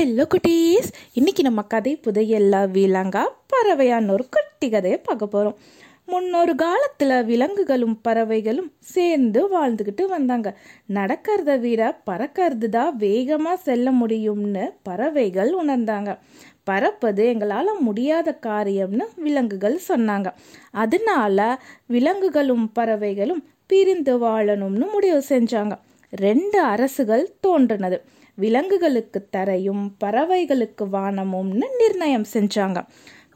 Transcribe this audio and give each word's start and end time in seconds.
Hello 0.00 0.24
குட்டீஸ். 0.32 0.86
இன்றைக்கி 1.14 1.42
நம்ம 1.42 1.62
கதை 1.62 2.00
புதையல்ல 2.04 2.58
விலங்கா 2.74 3.22
பறவையான 3.52 4.12
ஒரு 4.12 4.24
குட்டி 4.30 4.68
கதையை 4.68 4.98
பார்க்க 4.98 5.26
போகிறோம் 5.26 5.56
முன்னொரு 6.04 6.54
காலத்தில் 6.54 7.24
விலங்குகளும் 7.24 8.00
பறவைகளும் 8.00 8.70
சேர்ந்து 8.92 9.40
வாழ்ந்துக்கிட்டு 9.54 10.04
வந்தாங்க. 10.06 10.50
நடக்கிறத 10.94 11.56
விட 11.60 12.00
பறக்கிறது 12.10 12.68
தான் 12.68 12.96
வேகமாக 12.96 13.56
செல்ல 13.56 13.92
முடியும்னு 13.92 14.64
பறவைகள் 14.82 15.50
உணர்ந்தாங்க. 15.64 16.18
பறப்பது 16.64 17.26
எங்களால் 17.26 17.72
முடியாத 17.80 18.38
காரியம்னு 18.46 19.06
விலங்குகள் 19.16 19.78
சொன்னாங்க. 19.88 20.30
அதனால 20.70 21.60
விலங்குகளும் 21.86 22.72
பறவைகளும் 22.72 23.44
பிரிந்து 23.66 24.16
வாழணும்னு 24.26 24.88
முடிவு 24.92 25.22
செஞ்சாங்க. 25.28 25.76
ரெண்டு 26.10 26.60
அரசுகள் 26.62 27.26
தோன்றினது. 27.40 28.00
விலங்குகளுக்கு 28.42 29.20
தரையும் 29.36 29.84
பறவைகளுக்கு 30.04 30.84
வானமும்னு 30.92 31.66
நிர்ணயம் 31.78 32.28
செஞ்சாங்க. 32.32 32.80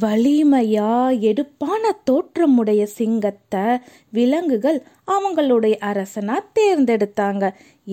வலிமையா 0.00 0.92
எடுப்பான 1.20 1.92
தோற்றமுடைய 2.04 2.82
சிங்கத்தை 2.98 3.66
விலங்குகள் 4.10 4.78
அவங்களுடைய 5.14 5.74
அரசனா 5.90 6.36
தேர்ந்தெடுத்தாங்க. 6.58 7.44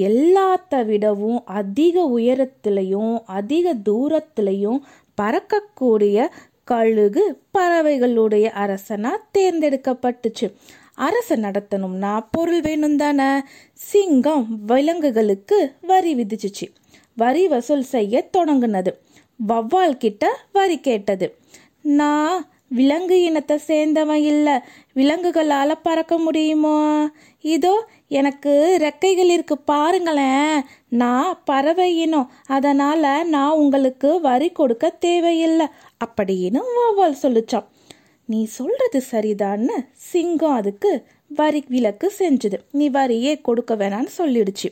எல்லாத்த 0.07 0.85
விடவும் 0.85 1.39
அதிக 1.59 2.05
உயரத்திலையும் 2.17 3.15
அதிக 3.39 3.75
தூரத்திலையும் 3.89 4.79
பறக்கக்கூடிய 5.21 6.27
கழுகு 6.71 7.23
பறவைகளுடைய 7.57 8.45
அரசனா 8.63 9.11
தேர்ந்தெடுக்கப்பட்டுச்சு. 9.37 10.47
அரசு 10.95 11.35
நடத்தணும்னா 11.35 12.25
பொருள் 12.31 12.61
வேணும் 12.61 12.97
தானே? 12.97 13.41
சிங்கம் 13.73 14.65
விலங்குகளுக்கு 14.65 15.73
வரி 15.81 16.15
விதிச்சிச்சு. 16.15 16.73
வரி 17.15 17.47
வசூல் 17.47 17.83
செய்ய 17.83 18.29
தொடங்குனது. 18.37 18.87
வவ்வால் 19.47 19.97
கிட்ட 19.97 20.37
வரி 20.51 20.79
கேட்டது. 20.79 21.35
நான் 21.81 22.47
விலங்கு 22.67 23.23
இனத்தை 23.23 23.59
சேர்ந்தவன் 23.67 24.23
இல்லை. 24.23 24.53
விலங்குகளால் 24.95 25.79
பறக்க 25.83 26.17
முடியுமோ? 26.17 27.09
இதோ 27.41 27.87
எனக்கு 28.07 28.77
ரெக்கைகள் 28.81 29.29
இருக்கு 29.29 29.57
பாருங்களேன். 29.57 30.61
நான் 30.89 31.41
பறவை 31.45 31.97
இனம். 31.97 32.31
அதனால் 32.45 33.27
நான் 33.27 33.51
உங்களுக்கு 33.51 34.21
வரி 34.21 34.49
கொடுக்க 34.49 34.89
தேவையில்லை. 34.89 35.67
அப்படின்னு 36.05 36.59
வவ்வால் 36.77 37.15
சொல்லிச்சான் 37.21 37.65
நீ 38.25 38.45
சொல்றது 38.45 39.03
சரிதான்னு 39.11 39.75
சிங்கம் 39.93 40.51
அதுக்கு 40.51 41.05
வரி 41.27 41.63
விலக்கு 41.67 42.13
செஞ்சது. 42.19 42.57
நீ 42.71 42.89
வரியே 42.89 43.41
கொடுக்க 43.41 43.75
வேணான்னு 43.75 44.07
சொல்லிடுச்சு. 44.17 44.69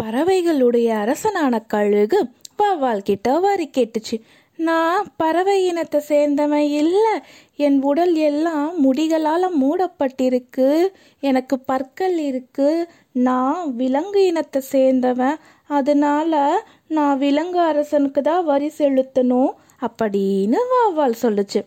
பறவைகளுடைய 0.00 0.88
அரசனான 0.88 1.60
கழுகு 1.60 2.28
வவ்வால் 2.58 2.98
கிட்ட 2.98 3.38
வரி 3.38 3.70
கேட்டுச்சு. 3.78 4.20
நான் 4.56 5.12
பறவை 5.16 5.66
இனத்தை 5.66 6.00
சேர்ந்தவன் 6.08 6.68
இல்லை. 6.70 7.18
என் 7.56 7.82
உடல் 7.82 8.14
எல்லாம் 8.14 8.84
முடிகளால் 8.84 9.46
மூடப்பட்டிருக்கு. 9.60 10.88
எனக்கு 11.20 11.58
பற்கள் 11.58 12.18
இருக்கு. 12.18 12.88
நான் 13.12 13.74
விலங்கு 13.74 14.26
இனத்தை 14.26 14.62
சேர்ந்தவன். 14.72 15.36
அதனால 15.66 16.62
நான் 16.88 17.18
விலங்கு 17.18 17.60
அரசனுக்கு 17.60 18.22
தான் 18.22 18.44
வரி 18.44 18.70
செலுத்தணும் 18.78 19.52
அப்படின்னு 19.80 20.56
வவ்வால் 20.72 21.20
சொல்லுச்சு. 21.22 21.62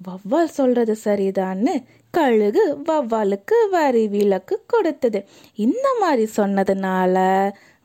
வவ்வால் 0.00 0.56
சொல்றது 0.58 0.96
சரிதான்னு 1.04 1.74
கழுகு 2.10 2.62
வவ்வாலுக்கு 2.88 3.56
வரி 3.70 4.08
விலக்கு 4.08 4.56
கொடுத்தது. 4.66 5.20
இந்த 5.54 5.86
மாதிரி 6.00 6.24
சொன்னதுனால 6.36 7.16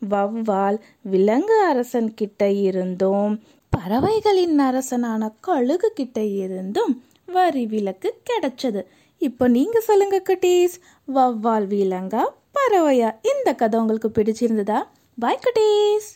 வவ்வால் 0.09 0.77
விலங்கு 1.01 1.57
அரசன் 1.63 2.13
கிட்ட 2.13 2.49
இருந்தும் 2.51 3.33
பறவைகளின் 3.69 4.59
அரசனான 4.59 5.31
கழுகு 5.39 5.93
கிட்ட 5.93 6.19
இருந்தும் 6.23 6.93
வரி 7.27 7.65
விலக்கு 7.65 8.09
கிடைச்சது. 8.29 8.81
இப்போ 9.17 9.47
நீங்க 9.47 9.79
சொல்லுங்க 9.79 10.21
குட்டீஸ் 10.29 10.75
வவ்வால் 11.07 11.67
விலங்கா 11.67 12.23
பறவையா? 12.57 13.09
இந்த 13.31 13.53
கதை 13.53 13.79
உங்களுக்கு 13.79 14.09
பிடிச்சிருந்ததா? 14.09 14.79
பாய் 15.17 15.43
குட்டீஸ்! 15.45 16.09